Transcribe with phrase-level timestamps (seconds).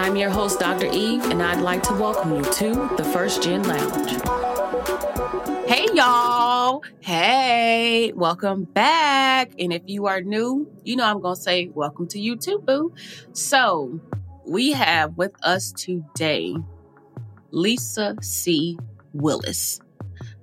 [0.00, 0.86] I'm your host, Dr.
[0.86, 4.12] Eve, and I'd like to welcome you to the First Gen Lounge.
[5.68, 6.82] Hey, y'all.
[7.00, 9.52] Hey, welcome back.
[9.58, 12.60] And if you are new, you know I'm going to say welcome to you too,
[12.60, 12.94] boo.
[13.34, 14.00] So,
[14.46, 16.56] we have with us today
[17.50, 18.78] Lisa C.
[19.12, 19.80] Willis.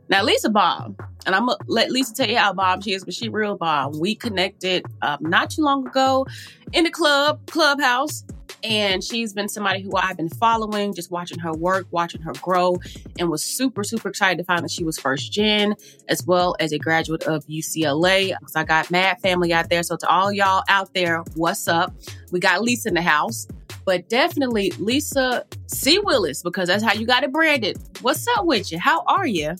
[0.07, 3.15] Now, Lisa bomb, and I'm gonna let Lisa tell you how bomb she is, but
[3.15, 3.99] she real bomb.
[3.99, 6.27] We connected um, not too long ago
[6.73, 8.23] in the club, clubhouse,
[8.63, 12.77] and she's been somebody who I've been following, just watching her work, watching her grow,
[13.19, 15.75] and was super, super excited to find that she was first gen,
[16.07, 18.33] as well as a graduate of UCLA.
[18.39, 19.83] Because I got mad family out there.
[19.83, 21.93] So to all y'all out there, what's up?
[22.31, 23.47] We got Lisa in the house.
[23.85, 25.99] But definitely Lisa C.
[25.99, 27.77] Willis, because that's how you got it branded.
[28.01, 28.79] What's up with you?
[28.79, 29.55] How are you?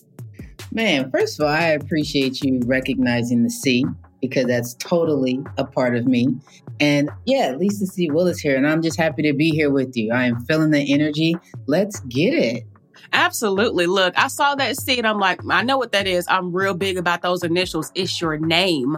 [0.70, 3.86] Man, first of all, I appreciate you recognizing the C
[4.20, 6.36] because that's totally a part of me.
[6.80, 8.10] And yeah, Lisa C.
[8.10, 10.12] Willis here, and I'm just happy to be here with you.
[10.12, 11.36] I am feeling the energy.
[11.66, 12.64] Let's get it.
[13.12, 13.86] Absolutely.
[13.86, 16.26] Look, I saw that and I'm like, I know what that is.
[16.28, 17.90] I'm real big about those initials.
[17.94, 18.96] It's your name.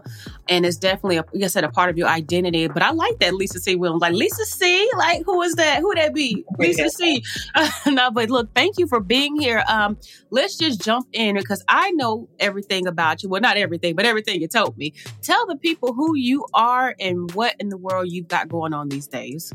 [0.49, 2.69] And it's definitely, a, like I said, a part of your identity.
[2.69, 3.77] But I like that Lisa C.
[3.77, 4.01] Willis.
[4.01, 4.89] Like, Lisa C?
[4.97, 5.81] Like, who is that?
[5.81, 6.45] Who that be?
[6.59, 7.23] Lisa C.
[7.87, 9.65] no, but look, thank you for being here.
[9.69, 9.99] Um,
[10.31, 13.29] let's just jump in because I know everything about you.
[13.29, 14.93] Well, not everything, but everything you told me.
[15.23, 18.89] Tell the people who you are and what in the world you've got going on
[18.89, 19.53] these days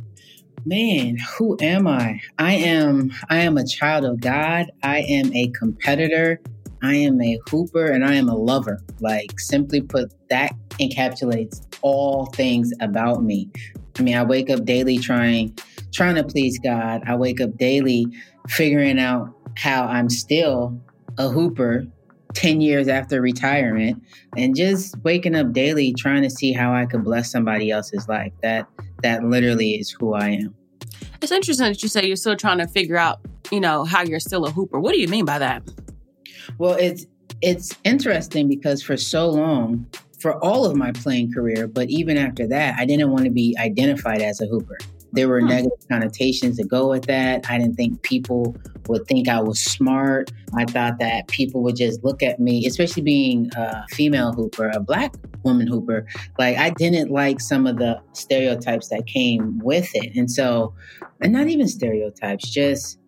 [0.65, 2.19] man, who am I?
[2.39, 4.71] I am I am a child of God.
[4.83, 6.41] I am a competitor.
[6.81, 8.79] I am a hooper and I am a lover.
[8.99, 13.49] Like simply put, that encapsulates all things about me.
[13.97, 15.57] I mean, I wake up daily trying
[15.93, 17.01] trying to please God.
[17.05, 18.07] I wake up daily
[18.49, 20.77] figuring out how I'm still
[21.17, 21.85] a hooper
[22.35, 24.01] 10 years after retirement
[24.37, 28.33] and just waking up daily trying to see how I could bless somebody else's life.
[28.43, 28.67] That
[29.01, 30.55] that literally is who I am.
[31.21, 33.19] It's interesting that you say you're still trying to figure out,
[33.51, 34.79] you know, how you're still a hooper.
[34.79, 35.63] What do you mean by that?
[36.57, 37.05] Well, it's
[37.41, 39.85] it's interesting because for so long,
[40.19, 43.55] for all of my playing career, but even after that, I didn't want to be
[43.59, 44.77] identified as a hooper.
[45.15, 45.47] There were hmm.
[45.47, 47.49] negative connotations that go with that.
[47.49, 48.55] I didn't think people
[48.87, 50.31] would think I was smart.
[50.55, 54.79] I thought that people would just look at me, especially being a female hooper, a
[54.79, 56.05] black woman hooper.
[56.37, 60.15] Like I didn't like some of the stereotypes that came with it.
[60.15, 60.73] And so,
[61.21, 62.99] and not even stereotypes, just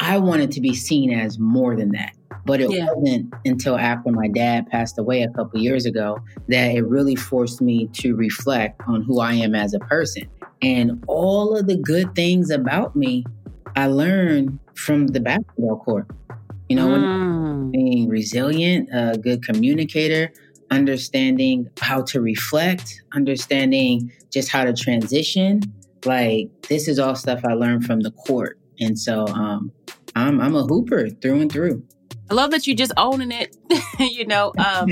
[0.00, 2.12] I wanted to be seen as more than that.
[2.44, 2.86] But it yeah.
[2.94, 7.60] wasn't until after my dad passed away a couple years ago that it really forced
[7.60, 10.28] me to reflect on who I am as a person.
[10.62, 13.24] And all of the good things about me,
[13.76, 16.06] I learned from the basketball court.
[16.68, 17.72] You know, mm.
[17.72, 20.30] being resilient, a good communicator,
[20.70, 25.62] understanding how to reflect, understanding just how to transition.
[26.04, 28.58] Like this is all stuff I learned from the court.
[28.80, 29.72] And so um,
[30.14, 31.82] I'm I'm a hooper through and through.
[32.30, 33.56] I love that you just owning it.
[33.98, 34.88] you know, um,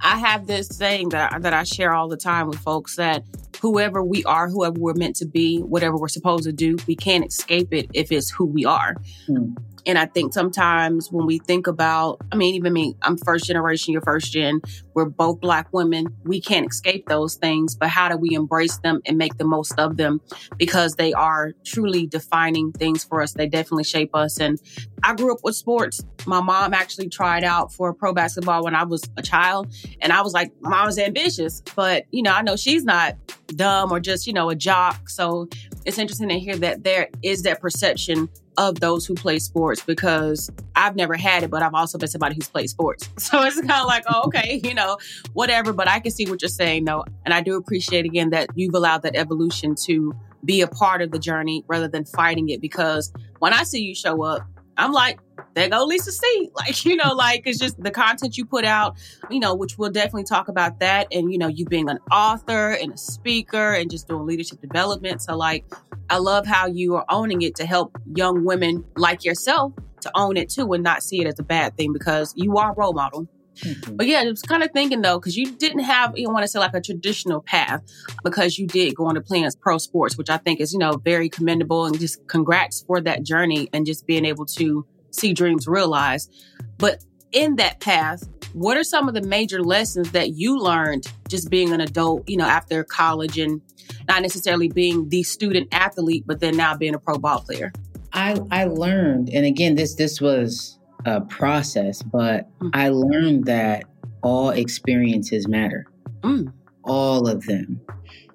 [0.00, 3.24] I have this saying that that I share all the time with folks that
[3.62, 7.24] whoever we are, whoever we're meant to be, whatever we're supposed to do, we can't
[7.24, 8.96] escape it if it's who we are.
[9.28, 9.56] Mm.
[9.86, 13.92] And I think sometimes when we think about, I mean, even me, I'm first generation,
[13.92, 14.60] you're first gen.
[14.94, 16.16] We're both black women.
[16.24, 19.78] We can't escape those things, but how do we embrace them and make the most
[19.78, 20.20] of them?
[20.56, 23.32] Because they are truly defining things for us.
[23.32, 24.38] They definitely shape us.
[24.38, 24.60] And
[25.02, 26.04] I grew up with sports.
[26.26, 29.72] My mom actually tried out for pro basketball when I was a child.
[30.00, 33.16] And I was like, mom was ambitious, but you know, I know she's not
[33.48, 35.08] dumb or just, you know, a jock.
[35.08, 35.48] So
[35.84, 38.28] it's interesting to hear that there is that perception
[38.58, 42.34] of those who play sports because I've never had it, but I've also been somebody
[42.34, 43.08] who's played sports.
[43.18, 44.98] So it's kind of like, oh, okay, you know,
[45.32, 45.72] whatever.
[45.72, 47.04] But I can see what you're saying, though.
[47.24, 50.14] And I do appreciate again that you've allowed that evolution to
[50.44, 52.60] be a part of the journey rather than fighting it.
[52.60, 54.42] Because when I see you show up,
[54.76, 55.18] I'm like,
[55.54, 56.50] there go Lisa C.
[56.54, 58.96] Like, you know, like it's just the content you put out,
[59.30, 61.08] you know, which we'll definitely talk about that.
[61.12, 65.22] And, you know, you being an author and a speaker and just doing leadership development.
[65.22, 65.64] So, like,
[66.10, 70.36] I love how you are owning it to help young women like yourself to own
[70.36, 72.92] it too and not see it as a bad thing because you are a role
[72.92, 73.28] model.
[73.60, 73.96] Mm-hmm.
[73.96, 76.48] But yeah, I was kind of thinking though, because you didn't have, you want to
[76.48, 77.82] say like a traditional path,
[78.24, 80.92] because you did go on to play pro sports, which I think is, you know,
[80.92, 85.66] very commendable and just congrats for that journey and just being able to see dreams
[85.66, 86.32] realized.
[86.78, 91.48] But in that path, what are some of the major lessons that you learned just
[91.50, 93.62] being an adult, you know, after college and
[94.08, 97.72] not necessarily being the student athlete, but then now being a pro ball player?
[98.12, 102.70] I I learned, and again, this this was a process, but mm.
[102.74, 103.84] I learned that
[104.22, 105.86] all experiences matter.
[106.20, 106.52] Mm.
[106.84, 107.80] All of them.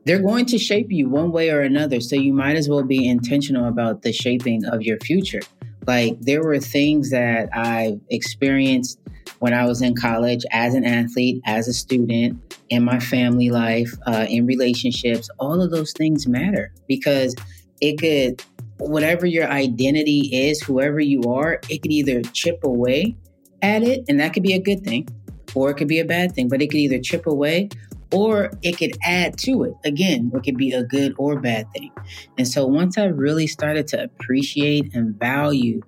[0.06, 2.00] They're going to shape you one way or another.
[2.00, 5.42] So you might as well be intentional about the shaping of your future.
[5.88, 9.00] Like there were things that I experienced
[9.40, 13.94] when I was in college as an athlete, as a student, in my family life,
[14.06, 15.30] uh, in relationships.
[15.40, 17.36] All of those things matter because
[17.80, 18.44] it could
[18.80, 23.16] whatever your identity is, whoever you are, it could either chip away
[23.62, 25.08] at it, and that could be a good thing,
[25.56, 27.70] or it could be a bad thing, but it could either chip away
[28.12, 29.74] or it could add to it.
[29.84, 31.92] Again, it could be a good or bad thing.
[32.38, 35.82] And so once I really started to appreciate and value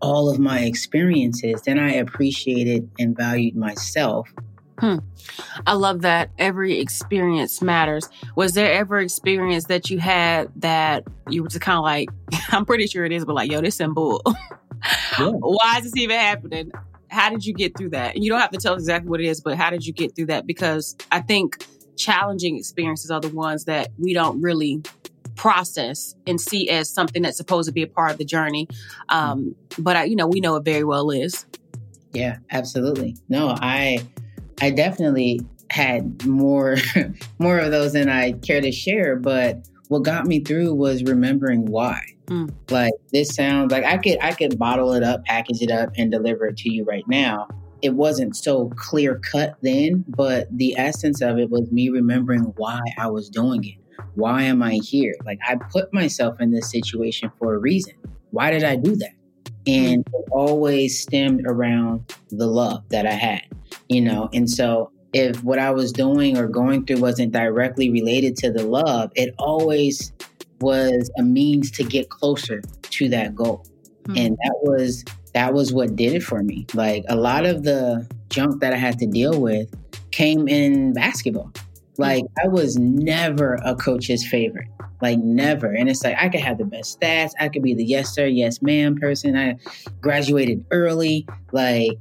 [0.00, 4.28] all of my experiences, then I appreciated and valued myself
[4.78, 4.96] Hmm.
[5.66, 8.08] I love that every experience matters.
[8.34, 12.10] Was there ever experience that you had that you were just kind of like,
[12.50, 14.22] I'm pretty sure it is, but like, yo, this symbol.
[15.18, 15.30] Yeah.
[15.30, 16.70] Why is this even happening?
[17.16, 18.14] How did you get through that?
[18.14, 20.14] And you don't have to tell exactly what it is, but how did you get
[20.14, 20.46] through that?
[20.46, 21.66] Because I think
[21.96, 24.82] challenging experiences are the ones that we don't really
[25.34, 28.68] process and see as something that's supposed to be a part of the journey.
[29.08, 31.46] Um, but I, you know, we know it very well is.
[32.12, 33.16] Yeah, absolutely.
[33.30, 34.06] No, I
[34.60, 35.40] I definitely
[35.70, 36.76] had more
[37.38, 41.64] more of those than I care to share, but what got me through was remembering
[41.64, 42.02] why.
[42.26, 42.52] Mm.
[42.70, 46.10] Like this sounds like I could I could bottle it up, package it up, and
[46.10, 47.48] deliver it to you right now.
[47.82, 52.80] It wasn't so clear cut then, but the essence of it was me remembering why
[52.98, 54.04] I was doing it.
[54.14, 55.14] Why am I here?
[55.24, 57.94] Like I put myself in this situation for a reason.
[58.30, 59.12] Why did I do that?
[59.66, 60.20] And mm.
[60.20, 63.42] it always stemmed around the love that I had
[63.88, 68.36] you know, and so if what I was doing or going through wasn't directly related
[68.38, 70.12] to the love, it always
[70.60, 73.66] was a means to get closer to that goal.
[74.04, 74.16] Mm-hmm.
[74.18, 75.04] And that was
[75.34, 76.66] that was what did it for me.
[76.74, 79.72] Like a lot of the junk that I had to deal with
[80.10, 81.52] came in basketball.
[81.98, 84.68] Like I was never a coach's favorite.
[85.02, 85.72] Like never.
[85.72, 87.32] And it's like I could have the best stats.
[87.38, 89.36] I could be the yes sir, yes ma'am person.
[89.36, 89.56] I
[90.00, 91.26] graduated early.
[91.52, 91.98] Like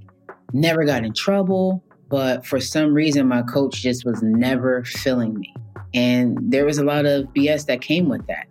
[0.53, 5.53] never got in trouble, but for some reason, my coach just was never filling me.
[5.95, 8.47] And there was a lot of BS that came with that.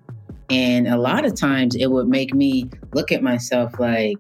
[0.51, 4.17] And a lot of times it would make me look at myself like,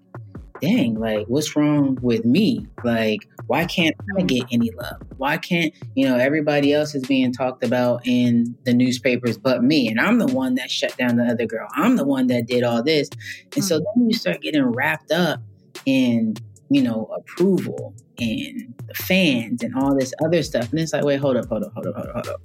[0.61, 2.67] dang, like, what's wrong with me?
[2.85, 5.03] Like, why can't I get any love?
[5.17, 9.88] Why can't, you know, everybody else is being talked about in the newspapers but me?
[9.88, 11.69] And I'm the one that shut down the other girl.
[11.75, 13.09] I'm the one that did all this.
[13.55, 13.85] And so hmm.
[13.97, 15.41] then you start getting wrapped up
[15.87, 16.37] in
[16.70, 20.70] you know, approval and the fans and all this other stuff.
[20.70, 22.41] And it's like, wait, hold up, hold up, hold up, hold up, hold up.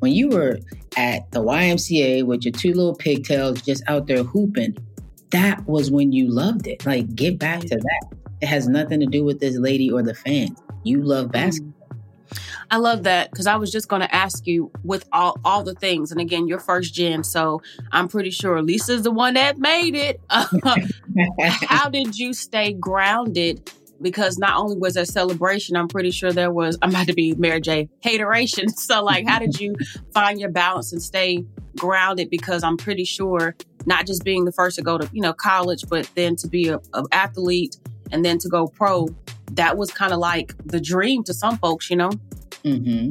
[0.00, 0.58] When you were
[0.96, 4.76] at the YMCA with your two little pigtails just out there hooping,
[5.30, 6.84] that was when you loved it.
[6.84, 8.16] Like, get back to that.
[8.40, 10.58] It has nothing to do with this lady or the fans.
[10.84, 11.32] You love mm.
[11.32, 11.74] basketball.
[12.70, 15.74] I love that because I was just going to ask you with all all the
[15.74, 19.96] things, and again, you're first gen, so I'm pretty sure Lisa's the one that made
[19.96, 20.20] it.
[21.40, 23.72] How did you stay grounded?
[24.02, 26.78] Because not only was there celebration, I'm pretty sure there was.
[26.80, 27.88] I'm about to be Mary J.
[28.02, 28.66] Hateration.
[28.76, 29.74] So, like, how did you
[30.14, 31.44] find your balance and stay
[31.76, 32.30] grounded?
[32.30, 33.54] Because I'm pretty sure
[33.84, 36.68] not just being the first to go to you know college, but then to be
[36.68, 37.76] a, a athlete
[38.10, 39.08] and then to go pro
[39.52, 42.10] that was kind of like the dream to some folks, you know?
[42.64, 43.10] Mm-hmm.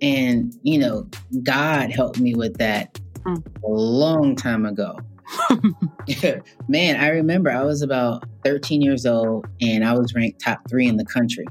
[0.00, 1.08] And, you know,
[1.42, 3.44] God helped me with that mm.
[3.64, 4.98] a long time ago.
[6.68, 10.86] Man, I remember I was about 13 years old and I was ranked top three
[10.86, 11.46] in the country.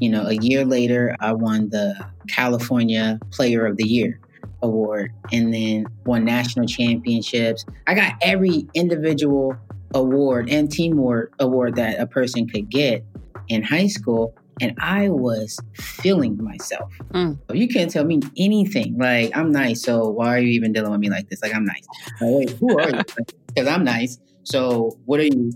[0.00, 1.94] You know, a year later, I won the
[2.28, 4.20] California Player of the Year
[4.62, 7.64] award and then won national championships.
[7.86, 9.56] I got every individual
[9.94, 13.04] award and team award, award that a person could get
[13.48, 16.92] in high school and I was feeling myself.
[17.12, 17.38] Mm.
[17.52, 18.96] You can't tell me anything.
[18.98, 21.42] Like, I'm nice, so why are you even dealing with me like this?
[21.42, 21.86] Like, I'm nice.
[22.20, 23.02] Like, Wait, who are you?
[23.48, 24.18] Because I'm nice.
[24.44, 25.52] So what are you?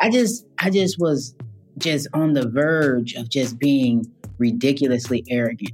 [0.00, 1.34] I just, I just was
[1.78, 4.04] just on the verge of just being
[4.38, 5.72] ridiculously arrogant.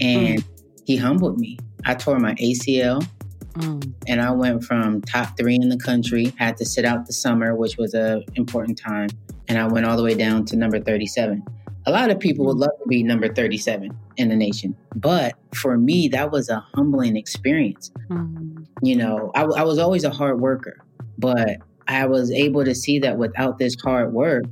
[0.00, 0.44] And mm.
[0.84, 1.58] he humbled me.
[1.84, 3.06] I tore my ACL.
[3.54, 3.94] Mm.
[4.08, 7.54] And I went from top three in the country, had to sit out the summer,
[7.54, 9.08] which was a important time,
[9.48, 11.44] and I went all the way down to number 37.
[11.86, 14.74] A lot of people would love to be number 37 in the nation.
[14.96, 17.90] But for me, that was a humbling experience.
[18.08, 18.66] Mm.
[18.82, 20.78] You know, I, I was always a hard worker,
[21.18, 24.44] but I was able to see that without this hard work,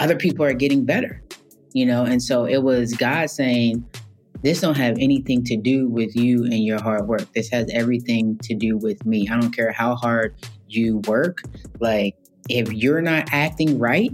[0.00, 1.22] other people are getting better,
[1.72, 2.04] you know?
[2.04, 3.84] And so it was God saying,
[4.42, 7.32] this don't have anything to do with you and your hard work.
[7.34, 9.28] This has everything to do with me.
[9.28, 10.34] I don't care how hard
[10.68, 11.42] you work.
[11.80, 12.16] Like,
[12.48, 14.12] if you're not acting right,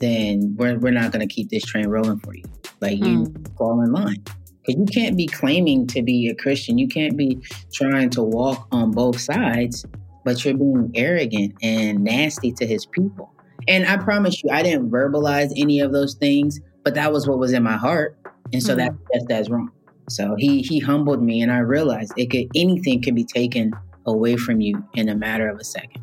[0.00, 2.44] then we're, we're not going to keep this train rolling for you.
[2.80, 3.56] Like, you mm.
[3.56, 4.22] fall in line.
[4.66, 6.78] Because you can't be claiming to be a Christian.
[6.78, 7.38] You can't be
[7.72, 9.86] trying to walk on both sides,
[10.24, 13.32] but you're being arrogant and nasty to his people.
[13.68, 17.38] And I promise you, I didn't verbalize any of those things, but that was what
[17.38, 18.16] was in my heart.
[18.52, 18.78] And so mm-hmm.
[18.78, 19.70] that, that's that's wrong.
[20.08, 23.72] So he he humbled me and I realized it could anything can be taken
[24.06, 26.02] away from you in a matter of a second.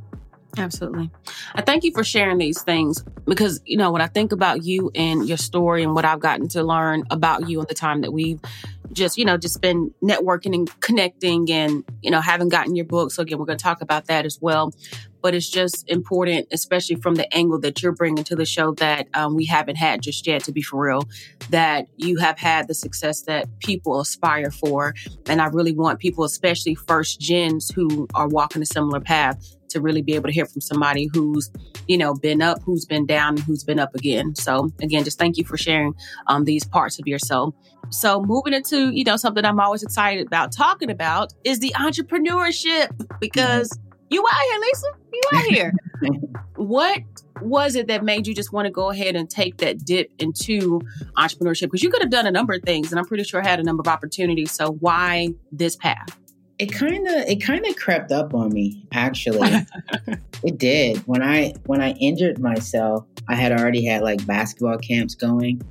[0.57, 1.11] Absolutely.
[1.55, 4.91] I thank you for sharing these things because, you know, when I think about you
[4.95, 8.11] and your story and what I've gotten to learn about you in the time that
[8.11, 8.39] we've
[8.93, 13.11] just, you know, just been networking and connecting and, you know, haven't gotten your book.
[13.11, 14.73] So again, we're going to talk about that as well.
[15.21, 19.07] But it's just important, especially from the angle that you're bringing to the show that
[19.13, 21.03] um, we haven't had just yet, to be for real,
[21.49, 24.93] that you have had the success that people aspire for.
[25.27, 29.81] And I really want people, especially first gens who are walking a similar path, to
[29.81, 31.51] really be able to hear from somebody who's,
[31.87, 34.35] you know, been up, who's been down, who's been up again.
[34.35, 35.93] So again, just thank you for sharing
[36.27, 37.53] um, these parts of yourself.
[37.89, 42.89] So moving into, you know, something I'm always excited about talking about is the entrepreneurship
[43.19, 43.77] because
[44.09, 44.87] you out here, Lisa.
[45.13, 45.73] You out here.
[46.55, 47.01] what
[47.41, 50.81] was it that made you just want to go ahead and take that dip into
[51.17, 51.63] entrepreneurship?
[51.63, 53.63] Because you could have done a number of things, and I'm pretty sure had a
[53.63, 54.51] number of opportunities.
[54.51, 56.17] So why this path?
[56.59, 59.49] It kind of it kind of crept up on me actually.
[60.43, 60.97] it did.
[61.07, 65.61] When I when I injured myself, I had already had like basketball camps going.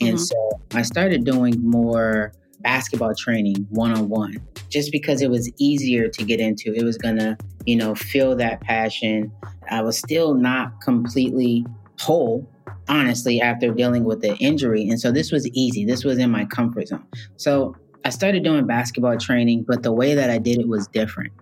[0.00, 0.18] And mm-hmm.
[0.18, 4.36] so I started doing more basketball training one on one
[4.68, 6.74] just because it was easier to get into.
[6.74, 9.32] It was going to, you know, feel that passion.
[9.70, 11.64] I was still not completely
[12.00, 12.48] whole,
[12.88, 14.88] honestly, after dealing with the injury.
[14.88, 15.84] And so this was easy.
[15.84, 17.06] This was in my comfort zone.
[17.36, 17.76] So
[18.06, 21.32] I started doing basketball training, but the way that I did it was different.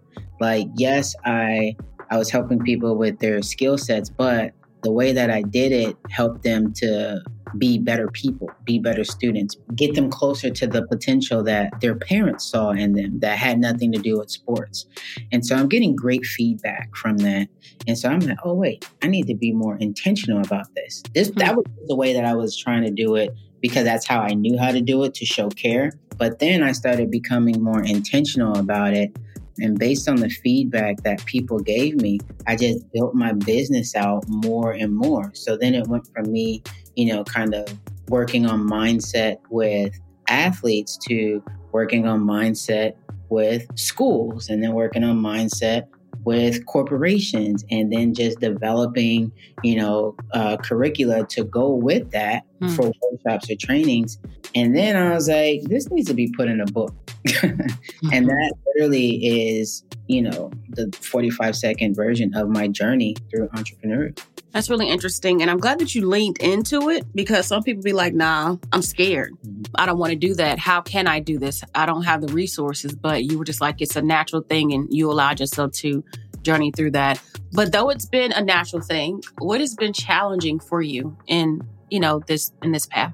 [0.41, 1.77] Like, yes, I
[2.11, 4.53] I was helping people with their skill sets, but
[4.83, 7.23] the way that I did it helped them to
[7.59, 12.47] be better people, be better students, get them closer to the potential that their parents
[12.47, 14.87] saw in them that had nothing to do with sports.
[15.33, 17.49] And so I'm getting great feedback from that.
[17.87, 21.03] And so I'm like, oh wait, I need to be more intentional about this.
[21.15, 21.57] This that hmm.
[21.57, 24.59] was the way that I was trying to do it because that's how I knew
[24.59, 25.91] how to do it to show care.
[26.19, 29.17] But then I started becoming more intentional about it.
[29.57, 34.25] And based on the feedback that people gave me, I just built my business out
[34.29, 35.31] more and more.
[35.33, 36.63] So then it went from me
[36.95, 37.67] you know, kind of
[38.11, 41.43] working on mindset with athletes to
[41.73, 42.95] working on mindset
[43.31, 45.87] with schools and then working on mindset
[46.25, 49.31] with corporations and then just developing,
[49.63, 52.75] you know, uh, curricula to go with that mm.
[52.75, 54.19] for workshops or trainings.
[54.55, 56.95] And then I was like, this needs to be put in a book.
[57.27, 58.13] mm-hmm.
[58.13, 64.21] And that literally is, you know, the 45 second version of my journey through entrepreneurship.
[64.55, 65.43] That's really interesting.
[65.43, 68.83] And I'm glad that you leaned into it because some people be like, nah, I'm
[68.83, 69.33] scared.
[69.45, 69.63] Mm-hmm.
[69.75, 70.61] I don't want to do that.
[70.61, 71.65] How can I do this?
[71.75, 72.95] I don't have the resources.
[72.95, 76.05] But you were just like, it's a natural thing and you allowed yourself to
[76.43, 77.21] journey through that.
[77.53, 81.99] But though it's been a natural thing, what has been challenging for you in, you
[81.99, 83.13] know, this in this path?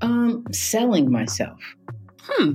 [0.00, 1.60] Um, selling myself.
[2.22, 2.52] Hmm.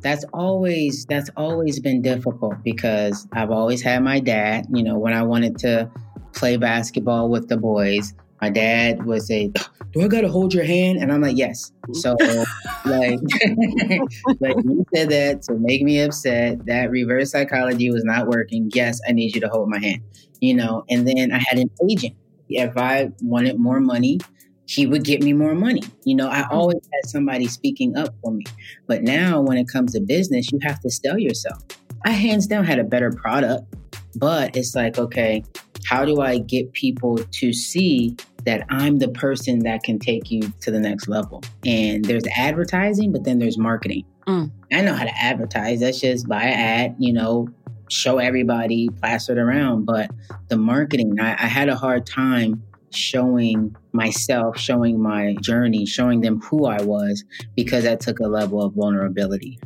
[0.00, 5.12] That's always that's always been difficult because I've always had my dad, you know, when
[5.12, 5.88] I wanted to
[6.34, 9.50] play basketball with the boys, my dad would say,
[9.92, 12.14] "Do I gotta hold your hand?" And I'm like, "Yes." So,
[12.84, 13.18] like,
[14.40, 16.66] like you said that to make me upset.
[16.66, 18.70] That reverse psychology was not working.
[18.74, 20.02] Yes, I need you to hold my hand.
[20.40, 20.84] You know.
[20.90, 22.16] And then I had an agent.
[22.50, 24.20] If I wanted more money,
[24.66, 25.82] he would get me more money.
[26.04, 26.54] You know, I mm-hmm.
[26.54, 28.44] always had somebody speaking up for me.
[28.86, 31.62] But now, when it comes to business, you have to sell yourself.
[32.04, 33.74] I hands down had a better product,
[34.16, 35.42] but it's like, okay,
[35.84, 40.52] how do I get people to see that I'm the person that can take you
[40.60, 41.42] to the next level?
[41.64, 44.04] And there's advertising, but then there's marketing.
[44.26, 44.50] Mm.
[44.72, 45.80] I know how to advertise.
[45.80, 47.48] That's just buy an ad, you know,
[47.88, 49.84] show everybody, plaster it around.
[49.84, 50.10] But
[50.48, 56.40] the marketing, I, I had a hard time showing myself, showing my journey, showing them
[56.40, 57.24] who I was
[57.56, 59.58] because that took a level of vulnerability.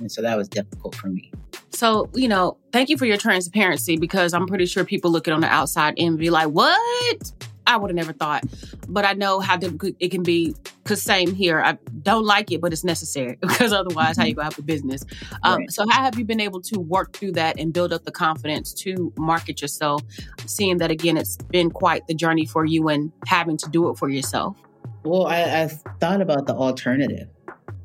[0.00, 1.30] And so that was difficult for me.
[1.72, 5.34] So, you know, thank you for your transparency because I'm pretty sure people look looking
[5.34, 7.32] on the outside and be like, what?
[7.64, 8.44] I would have never thought.
[8.88, 11.60] But I know how difficult it can be Cause same here.
[11.60, 15.04] I don't like it, but it's necessary because otherwise, how you gonna have a business?
[15.44, 15.70] Um, Right.
[15.70, 18.72] So how have you been able to work through that and build up the confidence
[18.74, 20.02] to market yourself?
[20.46, 23.96] Seeing that again, it's been quite the journey for you and having to do it
[23.96, 24.56] for yourself.
[25.04, 27.28] Well, I, I've thought about the alternative,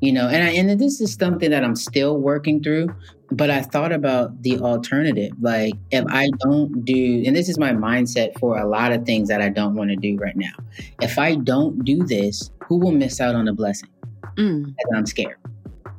[0.00, 2.94] you know, and I, and this is something that I'm still working through.
[3.30, 7.72] But I thought about the alternative, like if I don't do, and this is my
[7.72, 10.54] mindset for a lot of things that I don't want to do right now.
[11.02, 13.90] If I don't do this, who will miss out on the blessing?
[14.36, 14.74] Mm.
[14.78, 15.36] And I'm scared,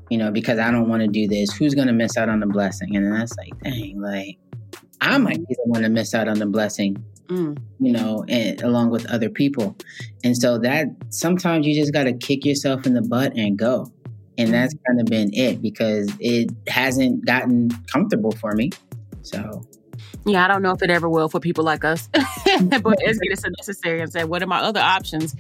[0.09, 1.51] you know, because I don't want to do this.
[1.53, 2.95] Who's going to miss out on the blessing?
[2.95, 4.37] And then that's like, dang, like
[5.01, 6.97] I might be the one to miss out on the blessing
[7.29, 7.61] Mm.
[7.79, 9.75] you know, and along with other people.
[10.23, 13.91] And so that sometimes you just got to kick yourself in the butt and go.
[14.39, 18.71] And that's kind of been it because it hasn't gotten comfortable for me.
[19.21, 19.61] So,
[20.25, 23.43] Yeah, I don't know if it ever will for people like us, but it's, it's
[23.57, 24.01] necessary.
[24.01, 25.35] And say, what are my other options?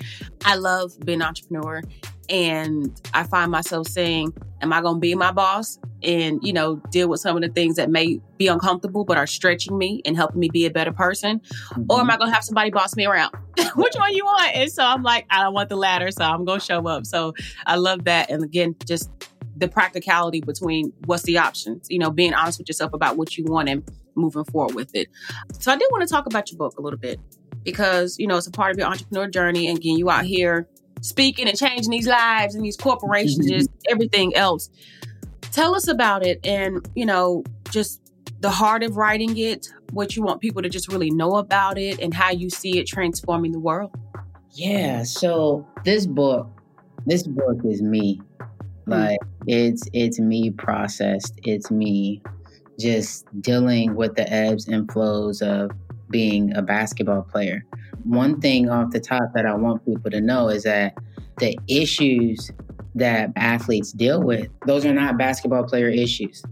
[0.45, 1.81] I love being an entrepreneur,
[2.29, 6.77] and I find myself saying, "Am I going to be my boss and you know
[6.91, 10.15] deal with some of the things that may be uncomfortable but are stretching me and
[10.15, 11.41] helping me be a better person,
[11.89, 12.11] or am mm-hmm.
[12.11, 13.35] I going to have somebody boss me around?
[13.75, 16.45] Which one you want?" And so I'm like, I don't want the latter, so I'm
[16.45, 17.05] going to show up.
[17.05, 17.33] So
[17.65, 19.09] I love that, and again, just
[19.57, 21.87] the practicality between what's the options.
[21.89, 23.83] You know, being honest with yourself about what you want and
[24.15, 25.07] moving forward with it.
[25.59, 27.19] So I did want to talk about your book a little bit
[27.63, 29.67] because, you know, it's a part of your entrepreneur journey.
[29.67, 30.67] And again, you out here
[31.01, 33.57] speaking and changing these lives and these corporations, mm-hmm.
[33.57, 34.69] just everything else.
[35.51, 38.01] Tell us about it and, you know, just
[38.41, 41.99] the heart of writing it, what you want people to just really know about it
[41.99, 43.91] and how you see it transforming the world.
[44.53, 45.03] yeah.
[45.03, 46.47] So this book,
[47.05, 48.21] this book is me.
[48.85, 48.91] Hmm.
[48.91, 51.39] Like it's it's me processed.
[51.43, 52.21] It's me
[52.79, 55.71] just dealing with the ebbs and flows of
[56.09, 57.65] being a basketball player.
[58.09, 60.95] One thing off the top that I want people to know is that
[61.37, 62.49] the issues
[62.95, 66.43] that athletes deal with, those are not basketball player issues.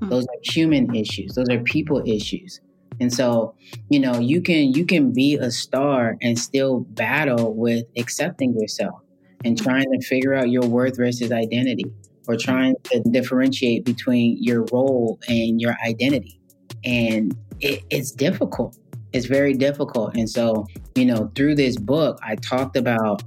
[0.00, 0.08] Hmm.
[0.08, 1.34] Those are human issues.
[1.34, 2.62] Those are people issues.
[2.98, 3.54] And so,
[3.90, 8.98] you know, you can you can be a star and still battle with accepting yourself
[9.44, 11.84] and trying to figure out your worth versus identity
[12.26, 16.40] or trying to differentiate between your role and your identity.
[16.84, 18.78] And it, it's difficult.
[19.12, 20.16] It's very difficult.
[20.16, 23.22] And so, you know, through this book, I talked about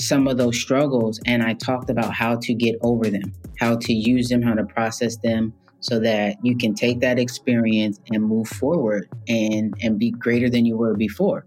[0.00, 3.92] some of those struggles and I talked about how to get over them, how to
[3.92, 8.48] use them, how to process them so that you can take that experience and move
[8.48, 11.44] forward and and be greater than you were before.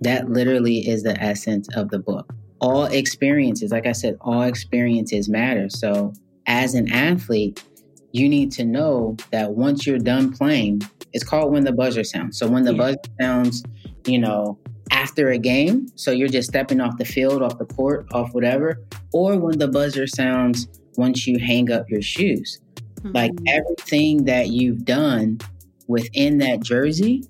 [0.00, 2.32] That literally is the essence of the book.
[2.60, 5.68] All experiences, like I said, all experiences matter.
[5.68, 6.12] So,
[6.46, 7.62] as an athlete,
[8.12, 12.38] you need to know that once you're done playing, it's called when the buzzer sounds.
[12.38, 12.78] So, when the Yeah.
[12.78, 13.62] buzzer sounds,
[14.06, 14.58] you know,
[14.90, 18.80] after a game, so you're just stepping off the field, off the court, off whatever,
[19.12, 22.60] or when the buzzer sounds once you hang up your shoes.
[23.04, 23.44] Like hmm.
[23.48, 25.38] everything that you've done
[25.88, 27.24] within that jersey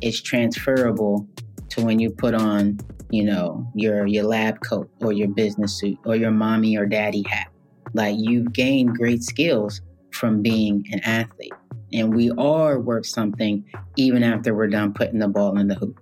[0.00, 1.26] is transferable
[1.70, 2.78] to when you put on,
[3.10, 7.24] you know, your your lab coat or your business suit or your mommy or daddy
[7.28, 7.48] hat.
[7.92, 9.80] Like you've gained great skills
[10.14, 11.52] from being an athlete.
[11.92, 13.64] And we are worth something
[13.96, 16.00] even after we're done putting the ball in the hoop.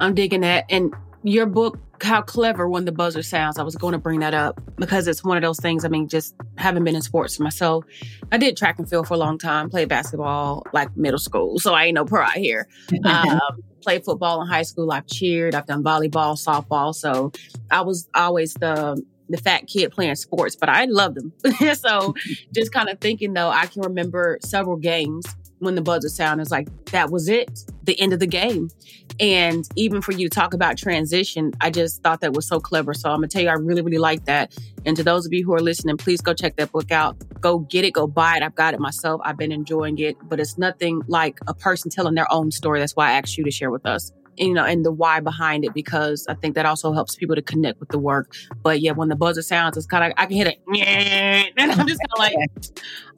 [0.00, 0.64] I'm digging that.
[0.68, 3.58] And your book, how clever when the buzzer sounds.
[3.58, 5.84] I was going to bring that up because it's one of those things.
[5.84, 7.84] I mean, just having been in sports myself,
[8.30, 11.58] I did track and field for a long time, played basketball like middle school.
[11.58, 12.68] So I ain't no pride here.
[13.04, 13.40] Um,
[13.82, 14.90] played football in high school.
[14.90, 15.54] I've cheered.
[15.54, 16.92] I've done volleyball, softball.
[16.92, 17.30] So
[17.70, 21.32] I was always the the fat kid playing sports, but I loved them.
[21.74, 22.14] so
[22.54, 25.24] just kind of thinking though, I can remember several games
[25.58, 26.42] when the buzzer sounded.
[26.42, 28.70] It's like that was it, the end of the game.
[29.18, 32.92] And even for you to talk about transition, I just thought that was so clever.
[32.92, 34.56] So I'm gonna tell you, I really, really like that.
[34.84, 37.16] And to those of you who are listening, please go check that book out.
[37.40, 38.42] Go get it, go buy it.
[38.42, 39.20] I've got it myself.
[39.24, 42.80] I've been enjoying it, but it's nothing like a person telling their own story.
[42.80, 44.12] That's why I asked you to share with us.
[44.36, 47.42] You know, and the why behind it, because I think that also helps people to
[47.42, 48.34] connect with the work.
[48.62, 50.62] But yeah, when the buzzer sounds, it's kind of I can hit it,
[51.56, 52.34] and I'm just kind of like,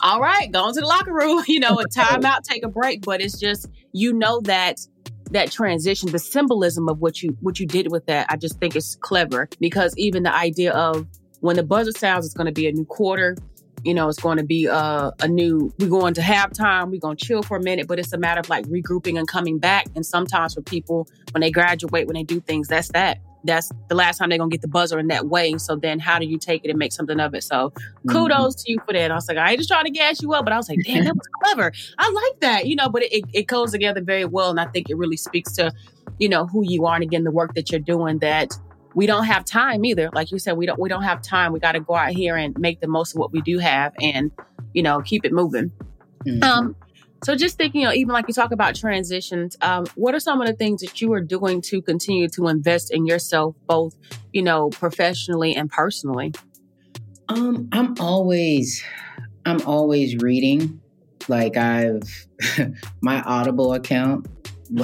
[0.00, 1.44] all right, go into the locker room.
[1.48, 3.02] You know, a timeout, take a break.
[3.02, 4.78] But it's just you know that
[5.30, 8.76] that transition, the symbolism of what you what you did with that, I just think
[8.76, 11.06] it's clever because even the idea of
[11.40, 13.36] when the buzzer sounds, it's going to be a new quarter.
[13.88, 15.72] You know, it's going to be a, a new.
[15.78, 16.90] We're going to halftime.
[16.90, 19.26] We're going to chill for a minute, but it's a matter of like regrouping and
[19.26, 19.86] coming back.
[19.96, 23.18] And sometimes for people, when they graduate, when they do things, that's that.
[23.44, 25.56] That's the last time they're gonna get the buzzer in that way.
[25.56, 27.44] So then, how do you take it and make something of it?
[27.44, 28.10] So mm-hmm.
[28.10, 29.10] kudos to you for that.
[29.10, 30.80] I was like, I ain't just trying to gas you up, but I was like,
[30.84, 31.72] damn, that was clever.
[31.96, 32.90] I like that, you know.
[32.90, 35.72] But it, it goes together very well, and I think it really speaks to,
[36.18, 38.18] you know, who you are and again the work that you're doing.
[38.18, 38.52] That
[38.94, 40.10] we don't have time either.
[40.12, 41.52] Like you said, we don't we don't have time.
[41.52, 43.92] We got to go out here and make the most of what we do have,
[44.00, 44.30] and
[44.74, 45.72] you know, keep it moving.
[46.26, 46.42] Mm-hmm.
[46.42, 46.76] Um,
[47.24, 50.40] so just thinking, you know, even like you talk about transitions, um, what are some
[50.40, 53.96] of the things that you are doing to continue to invest in yourself, both,
[54.32, 56.32] you know, professionally and personally?
[57.28, 58.84] Um, I'm always,
[59.44, 60.80] I'm always reading.
[61.26, 62.02] Like I've,
[63.00, 64.26] my Audible account.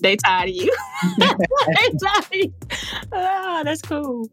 [0.00, 0.74] they tired of you.
[1.18, 1.26] they
[2.02, 2.52] tired of you.
[3.12, 4.28] Ah, that's cool.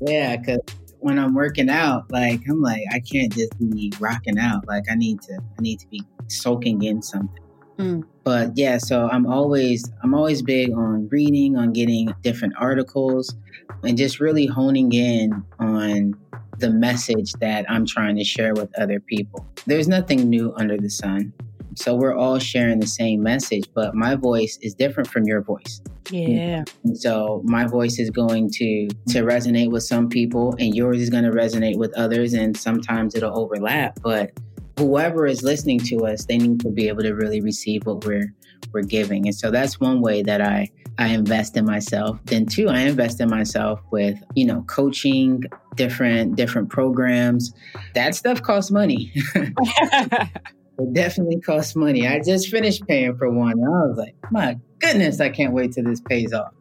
[0.00, 0.60] Yeah, because
[1.00, 4.66] when I'm working out, like I'm like I can't just be rocking out.
[4.66, 7.42] Like I need to I need to be soaking in something.
[7.78, 8.04] Mm.
[8.24, 13.34] But yeah, so I'm always I'm always big on reading, on getting different articles,
[13.82, 16.14] and just really honing in on
[16.58, 19.46] the message that I'm trying to share with other people.
[19.66, 21.32] There's nothing new under the sun.
[21.74, 25.80] So we're all sharing the same message, but my voice is different from your voice.
[26.10, 26.64] Yeah.
[26.84, 31.10] And so my voice is going to to resonate with some people and yours is
[31.10, 34.32] going to resonate with others and sometimes it'll overlap, but
[34.78, 38.32] whoever is listening to us, they need to be able to really receive what we're
[38.72, 39.26] we're giving.
[39.26, 42.18] And so that's one way that I I invest in myself.
[42.26, 45.42] Then two, I invest in myself with, you know, coaching,
[45.76, 47.52] different different programs.
[47.94, 49.12] That stuff costs money.
[50.82, 52.06] it definitely costs money.
[52.06, 53.52] I just finished paying for one.
[53.52, 56.52] And I was like, my goodness, I can't wait till this pays off.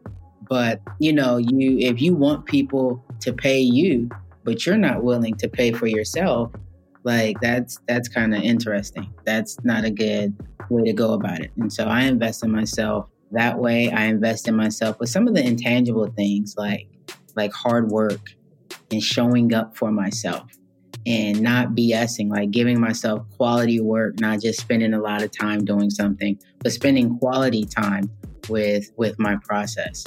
[0.47, 4.09] But, you know, you if you want people to pay you,
[4.43, 6.51] but you're not willing to pay for yourself,
[7.03, 9.13] like that's that's kind of interesting.
[9.25, 10.35] That's not a good
[10.69, 11.51] way to go about it.
[11.57, 13.89] And so I invest in myself that way.
[13.91, 16.87] I invest in myself with some of the intangible things like
[17.35, 18.19] like hard work
[18.91, 20.43] and showing up for myself
[21.05, 25.65] and not BSing, like giving myself quality work, not just spending a lot of time
[25.65, 28.09] doing something, but spending quality time
[28.49, 30.03] with with my process.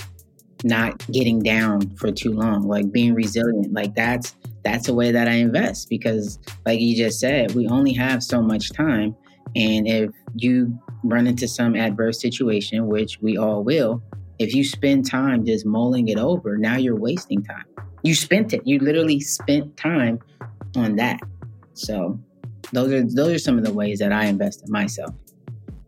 [0.63, 3.73] Not getting down for too long, like being resilient.
[3.73, 7.93] Like that's that's a way that I invest because like you just said, we only
[7.93, 9.15] have so much time.
[9.57, 14.03] And if you run into some adverse situation, which we all will,
[14.39, 17.65] if you spend time just mulling it over, now you're wasting time.
[18.03, 18.67] You spent it.
[18.67, 20.19] You literally spent time
[20.77, 21.21] on that.
[21.75, 22.19] So
[22.73, 25.15] those are those are some of the ways that I invest in myself.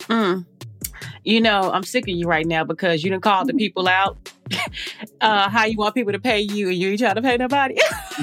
[0.01, 0.47] Mm.
[1.25, 4.33] You know, I'm sick of you right now because you didn't call the people out.
[5.21, 7.75] uh, how you want people to pay you and you ain't trying to pay nobody.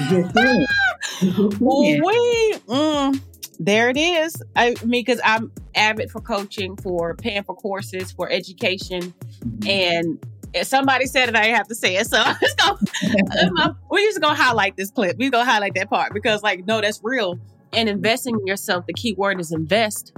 [1.60, 3.20] we, mm,
[3.58, 4.42] there it is.
[4.56, 9.68] I mean, because I'm avid for coaching, for paying for courses, for education, mm-hmm.
[9.68, 12.06] and if somebody said it, I have to say it.
[12.06, 12.22] So
[13.54, 15.16] gonna, we're just gonna highlight this clip.
[15.18, 17.38] We're gonna highlight that part because, like, no, that's real.
[17.72, 20.12] And investing in yourself, the key word is invest.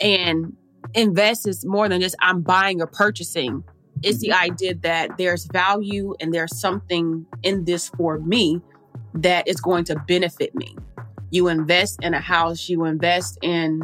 [0.00, 0.54] And
[0.94, 3.64] invest is more than just I'm buying or purchasing.
[4.02, 4.44] It's the mm-hmm.
[4.44, 8.60] idea that there's value and there's something in this for me
[9.14, 10.76] that is going to benefit me.
[11.30, 13.82] You invest in a house, you invest in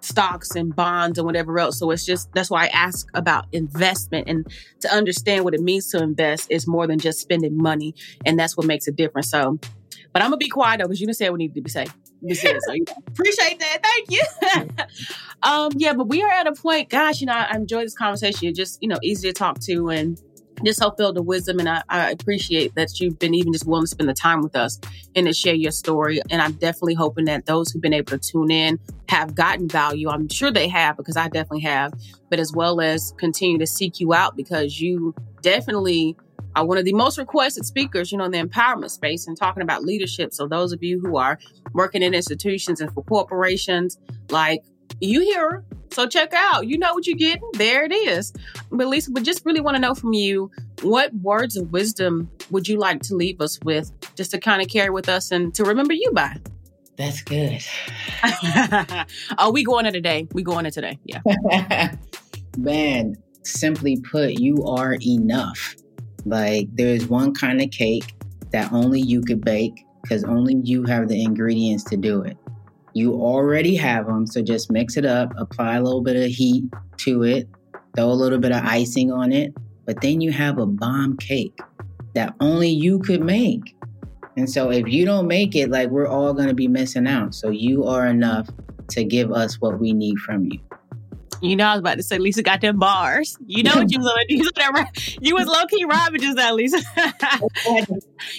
[0.00, 1.78] stocks and bonds and whatever else.
[1.78, 4.46] So it's just that's why I ask about investment and
[4.80, 7.94] to understand what it means to invest is more than just spending money.
[8.24, 9.30] And that's what makes a difference.
[9.30, 9.58] So,
[10.12, 11.88] but I'm gonna be quiet though, because you didn't say what needed to be said.
[11.88, 12.74] So,
[13.06, 13.78] appreciate that.
[13.82, 14.84] Thank you.
[15.42, 17.94] um, yeah, but we are at a point, gosh, you know, I, I enjoy this
[17.94, 18.40] conversation.
[18.42, 20.20] You're just, you know, easy to talk to and
[20.64, 21.58] just help build the wisdom.
[21.58, 24.56] And I, I, appreciate that you've been even just willing to spend the time with
[24.56, 24.80] us
[25.14, 26.20] and to share your story.
[26.30, 30.08] And I'm definitely hoping that those who've been able to tune in have gotten value.
[30.08, 31.92] I'm sure they have because I definitely have,
[32.30, 36.16] but as well as continue to seek you out because you definitely
[36.56, 39.62] are one of the most requested speakers, you know, in the empowerment space and talking
[39.62, 40.32] about leadership.
[40.32, 41.38] So those of you who are
[41.72, 43.98] working in institutions and for corporations,
[44.30, 44.64] like
[45.00, 45.64] you hear her.
[45.90, 46.66] so check out.
[46.66, 47.48] You know what you're getting.
[47.54, 48.32] There it is.
[48.70, 50.50] But Lisa, we just really want to know from you
[50.82, 54.68] what words of wisdom would you like to leave us with, just to kind of
[54.68, 56.36] carry with us and to remember you by.
[56.96, 57.62] That's good.
[59.38, 60.26] oh, we going in today.
[60.32, 60.98] We going in today.
[61.04, 61.20] Yeah.
[62.58, 65.76] Man, simply put, you are enough.
[66.24, 68.14] Like there's one kind of cake
[68.52, 72.36] that only you could bake because only you have the ingredients to do it.
[72.98, 76.64] You already have them, so just mix it up, apply a little bit of heat
[76.96, 77.48] to it,
[77.94, 79.54] throw a little bit of icing on it,
[79.86, 81.56] but then you have a bomb cake
[82.16, 83.76] that only you could make.
[84.36, 87.36] And so if you don't make it, like we're all going to be missing out.
[87.36, 88.48] So you are enough
[88.88, 90.58] to give us what we need from you.
[91.40, 93.36] You know, I was about to say Lisa got them bars.
[93.46, 96.80] You know what you was you was, you was low key robbing just that, Lisa.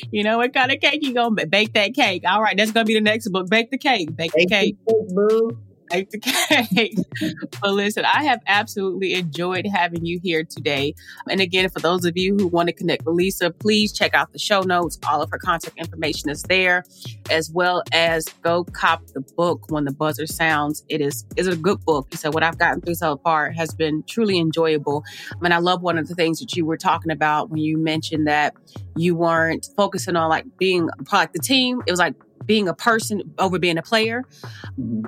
[0.11, 2.23] you know what kind of cake you gonna bake that cake?
[2.27, 3.49] All right, that's gonna be the next book.
[3.49, 4.15] Bake the cake.
[4.15, 4.77] Bake, bake the cake.
[4.85, 5.57] boo.
[5.91, 6.97] Like the cake.
[7.61, 10.95] but listen, I have absolutely enjoyed having you here today.
[11.29, 14.31] And again, for those of you who want to connect with Lisa, please check out
[14.31, 14.97] the show notes.
[15.07, 16.83] All of her contact information is there,
[17.29, 20.83] as well as go cop the book when the buzzer sounds.
[20.89, 22.13] It is is a good book.
[22.15, 25.03] So what I've gotten through so far has been truly enjoyable.
[25.31, 27.77] I mean, I love one of the things that you were talking about when you
[27.77, 28.53] mentioned that
[28.95, 31.81] you weren't focusing on like being part of the team.
[31.87, 32.15] It was like
[32.49, 34.23] being a person over being a player.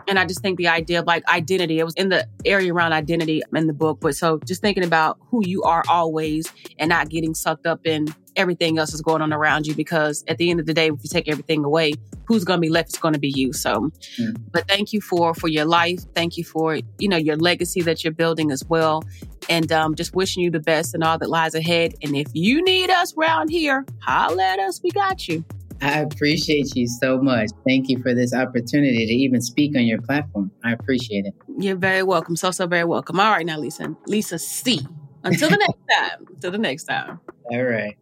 [0.08, 2.94] And I just think the idea of like identity, it was in the area around
[2.94, 4.00] identity in the book.
[4.00, 8.14] But so just thinking about who you are always and not getting sucked up in
[8.36, 11.04] everything else is going on around you because at the end of the day if
[11.04, 11.92] you take everything away
[12.26, 14.42] who's going to be left is going to be you so mm.
[14.54, 18.06] but thank you for for your life thank you for you know your legacy that
[18.06, 19.04] you're building as well
[19.50, 22.64] and um, just wishing you the best and all that lies ahead and if you
[22.64, 25.44] need us around here holla at us we got you
[25.82, 27.50] I appreciate you so much.
[27.68, 30.52] Thank you for this opportunity to even speak on your platform.
[30.64, 31.34] I appreciate it.
[31.58, 32.36] You're very welcome.
[32.36, 33.20] So, so very welcome.
[33.20, 33.96] All right, now, Lisa.
[34.06, 34.86] Lisa C.
[35.24, 36.28] Until the next time.
[36.30, 37.20] Until the next time.
[37.52, 37.98] All right.